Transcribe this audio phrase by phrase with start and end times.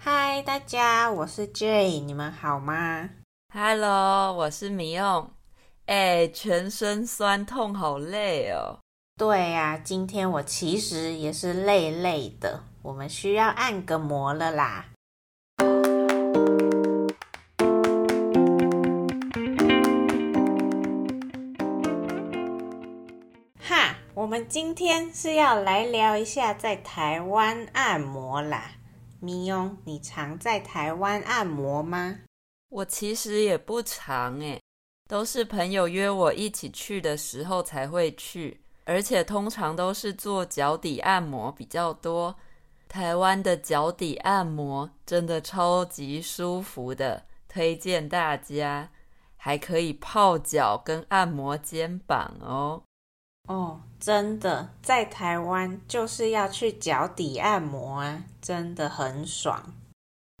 [0.00, 3.10] 嗨，大家，我是 Jay，你们好吗
[3.52, 5.28] ？Hello，我是米用。
[5.86, 8.78] 哎，全身酸痛，好累哦。
[9.18, 14.86] 对呀，今天我其实也是累累的，我们需要按个摩了啦。
[23.60, 28.70] 哈，我们今天是要来聊一下在台湾按摩啦。
[29.20, 32.20] 咪用，你常在台湾按摩吗？
[32.68, 34.60] 我其实也不常诶，
[35.08, 42.36] 都是朋友约我一起去的时候才会去，而且通常都是做脚底按摩比较多。
[42.88, 48.90] 台湾的脚底按摩真的超级舒服的，推荐大家，
[49.36, 52.82] 还可以泡脚跟按摩肩膀哦。
[53.48, 59.74] 哦，真的，在台湾就是要去脚底按摩啊，真的很爽。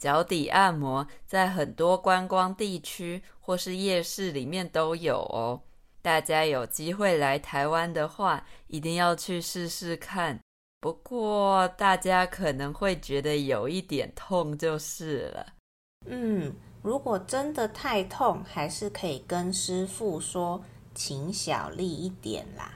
[0.00, 5.62] 脚底按摩在很多观光地区或是夜市里面都有哦。
[6.02, 10.38] 大家有机会来台湾的话，一定要去试试看。
[10.80, 15.46] 不过大家可能会觉得有一点痛就是了。
[16.06, 20.62] 嗯，如果真的太痛，还是可以跟师傅说，
[20.94, 22.72] 请小力一点啦。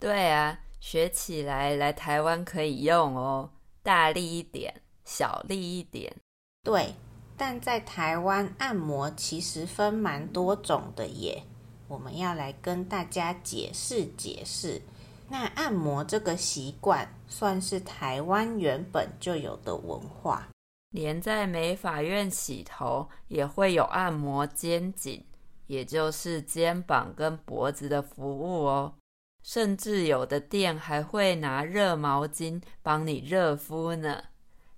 [0.00, 3.50] 对啊，学起来来台湾可以用哦，
[3.82, 6.16] 大力一点，小力一点。
[6.62, 6.94] 对，
[7.36, 11.42] 但在台湾按摩其实分蛮多种的耶，
[11.86, 14.80] 我们要来跟大家解释解释。
[15.28, 20.48] 那按摩这个习惯算是台湾原本就有的文化，
[20.90, 25.24] 连在美发院洗头也会有按摩肩颈，
[25.66, 28.94] 也就是肩膀跟脖子的服务哦。
[29.42, 34.24] 甚至有的店还会拿热毛巾帮你热敷呢。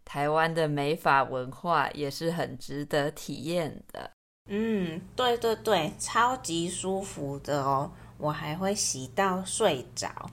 [0.05, 4.11] 台湾的美发文化也是很值得体验的。
[4.51, 7.91] 嗯，对对对，超级舒服的哦。
[8.19, 10.31] 我还会洗到睡着。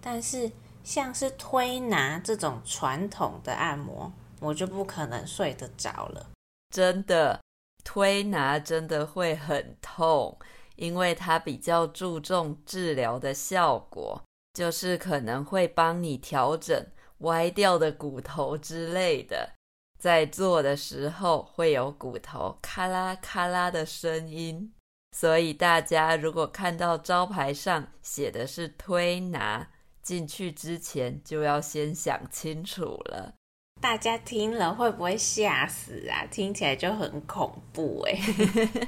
[0.00, 0.50] 但是
[0.84, 6.30] 像是推拿这种传统的按摩，我就不可能睡得着了。
[6.70, 7.40] 真的，
[7.84, 10.36] 推拿真的会很痛。
[10.82, 14.20] 因为它比较注重治疗的效果，
[14.52, 16.84] 就是可能会帮你调整
[17.18, 19.52] 歪掉的骨头之类的，
[20.00, 24.72] 在做的时候会有骨头咔啦咔啦的声音，
[25.16, 29.68] 所以大家如果看到招牌上写的是推拿，
[30.02, 33.34] 进去之前就要先想清楚了。
[33.80, 36.26] 大家听了会不会吓死啊？
[36.28, 38.20] 听起来就很恐怖诶。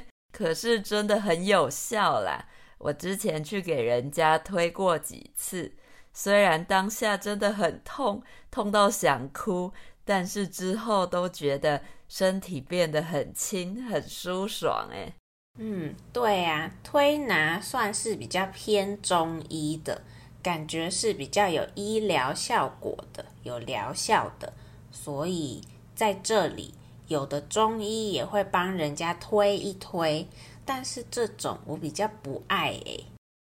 [0.35, 2.45] 可是真的很有效啦！
[2.77, 5.71] 我之前去给人家推过几次，
[6.11, 9.71] 虽然当下真的很痛，痛到想哭，
[10.03, 14.89] 但是之后都觉得身体变得很轻、很舒爽。
[14.91, 15.13] 哎，
[15.57, 20.01] 嗯，对啊，推拿算是比较偏中医的，
[20.43, 24.51] 感觉是比较有医疗效果的，有疗效的，
[24.91, 25.61] 所以
[25.95, 26.73] 在这里。
[27.07, 30.27] 有的中医也会帮人家推一推，
[30.65, 33.05] 但是这种我比较不爱诶。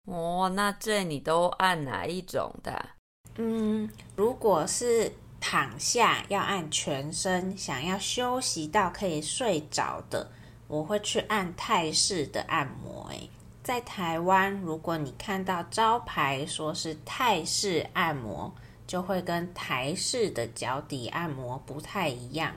[0.06, 2.90] 哦，那这你都按哪一种的？
[3.36, 10.30] 嗯，如果是躺下要按全身，想要休息到可以睡着的，
[10.68, 13.08] 我会去按泰式的按摩。
[13.10, 13.28] 诶，
[13.62, 18.54] 在台湾，如果你看到招牌说是泰式按摩，
[18.86, 22.54] 就会跟台式的脚底按摩不太一样。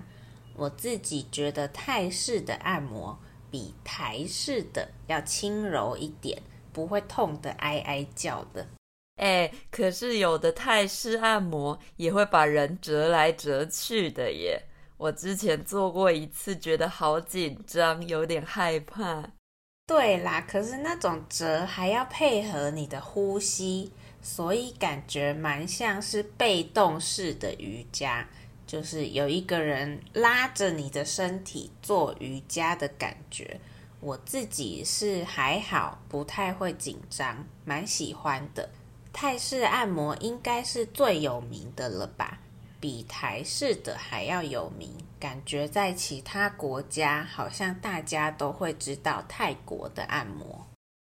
[0.59, 3.17] 我自己觉得泰式的按摩
[3.49, 6.41] 比台式的要轻柔一点，
[6.73, 8.67] 不会痛得哀哀叫的。
[9.15, 14.61] 哎，可是有的泰式按摩也会把人折来折去的耶。
[14.97, 19.31] 我之前做过一次，觉得好紧张，有点害怕。
[19.87, 23.91] 对啦，可是那种折还要配合你的呼吸，
[24.21, 28.27] 所以感觉蛮像是被动式的瑜伽。
[28.69, 33.59] 就是有一个人拉着你的身体做瑜伽的感觉，
[33.99, 38.69] 我自己是还好，不太会紧张，蛮喜欢的。
[39.11, 42.41] 泰式按摩应该是最有名的了吧，
[42.79, 44.95] 比台式的还要有名。
[45.19, 50.67] 感觉在其他国家，好像大家都会知道泰国的按摩。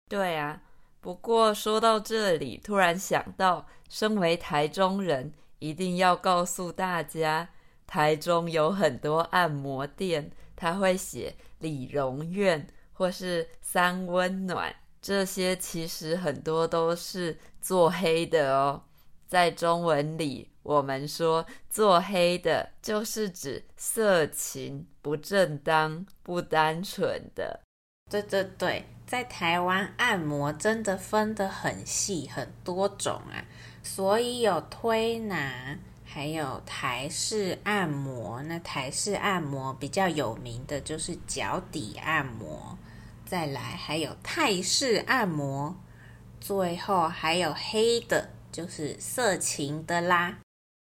[0.09, 0.61] 对啊，
[0.99, 5.31] 不过说到这里，突然想到，身为台中人。
[5.65, 7.49] 一定要告诉大家，
[7.87, 18.83] 台中有很多按摩店，他会写理容院或是三温暖，这些其实很多都是做黑的哦。
[19.27, 27.59] 在中文里，我们说做黑的，就是指色情、不正当、不单纯的。
[28.11, 33.43] 对对对，在台湾按摩真的分得很细，很多种啊，
[33.85, 38.41] 所以有推拿，还有台式按摩。
[38.43, 42.77] 那台式按摩比较有名的就是脚底按摩，
[43.25, 45.75] 再来还有泰式按摩，
[46.41, 50.39] 最后还有黑的，就是色情的啦。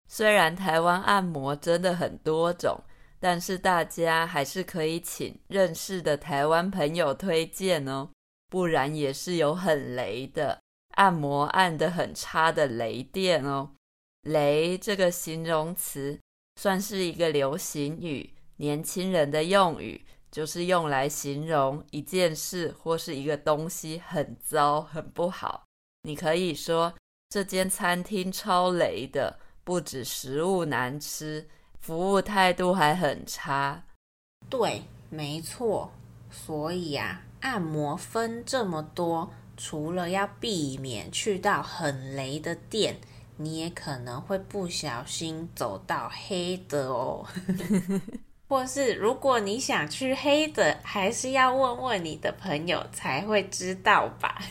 [0.09, 2.79] 虽然台湾按摩真的很多种。
[3.23, 8.09] 但是大家还是可以请认识的台湾朋友推荐哦，
[8.49, 10.59] 不然也是有很雷的
[10.93, 13.71] 按摩按得很差的雷电哦。
[14.23, 16.19] 雷这个形容词
[16.59, 25.63] 算是一个流行语，年轻人的用语，就是用来形容一件事或是一个东西很糟、很不好。
[26.03, 26.93] 你可以说
[27.29, 31.47] 这间餐厅超雷的，不止食物难吃。
[31.79, 33.83] 服务态度还很差，
[34.47, 35.91] 对，没错。
[36.29, 39.31] 所以啊，按摩分这么多，
[39.63, 42.95] 除了要避免去到很雷的店，
[43.37, 47.23] 你也可能会不小心走到黑的哦。
[48.49, 54.41] 或是如果你想去黑的，还是要问问你的朋友才会知道吧。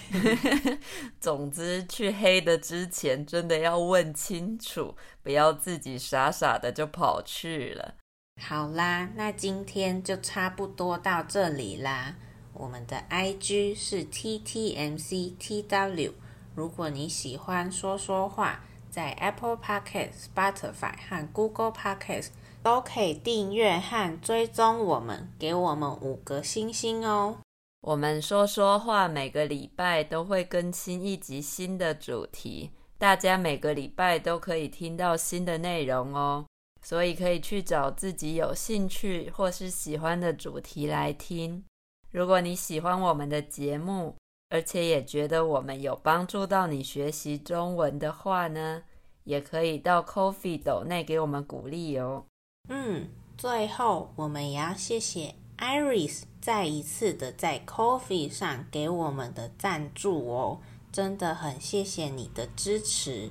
[1.20, 7.94] 总之，去黑的之前真的要问清楚，不要自己傻傻的就跑去了。
[8.40, 12.14] 好啦，那今天就差不多到这里啦。
[12.60, 16.12] 我们的 IG 是 TTMCTW。
[16.54, 22.28] 如果你喜欢说说话，在 Apple Podcast、Spotify 和 Google Podcast。
[22.62, 27.38] 都可以订阅和追踪我们，给我们五个星星哦。
[27.80, 36.44] 我们说说话，每个礼拜都会更新一集新的主题，大家每个礼拜都可以听到新的内容哦。
[36.82, 41.64] 所以可以去找自己有兴趣或是喜欢的主题来听。
[42.10, 44.16] 如果你喜欢我们的节目，
[44.48, 48.82] 而且也觉得我们有帮助到你学习中文的话呢，
[49.24, 52.24] 也可以到 Coffee 斗内给我们鼓励哦。
[52.68, 53.08] 嗯，
[53.38, 60.60] 最后我们也要谢谢 Iris 再一次的在 Coffee 上给我们的赞助哦，
[60.90, 63.30] 真的很谢谢你的支持。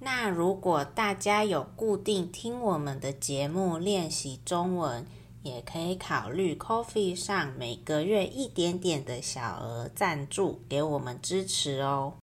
[0.00, 5.06] 那如果大家有固定听我们的节目练习中文，
[5.46, 12.14] 也可以考虑 Coffee 上每个月一点点的小额赞助给我们支持哦。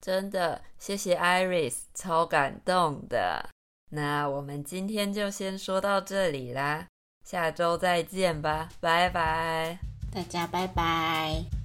[0.00, 3.48] 真的，谢谢 Iris，超感动的。
[3.90, 6.86] 那我们今天就先说到这里啦，
[7.24, 9.78] 下周再见吧，拜拜，
[10.10, 11.59] 大家拜拜。